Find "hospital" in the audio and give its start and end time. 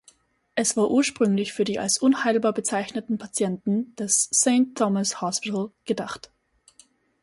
5.21-5.69